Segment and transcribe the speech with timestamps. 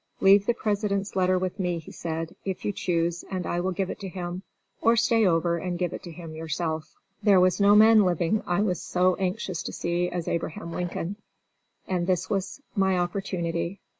[0.19, 3.91] "Leave the President's letter with me," he said, "if you choose, and I will give
[3.91, 4.41] it to him,
[4.81, 8.61] or stay over and give it to him yourself." There was no man living I
[8.61, 11.17] was so anxious to see as Abraham Lincoln.
[11.87, 13.79] And this was my opportunity.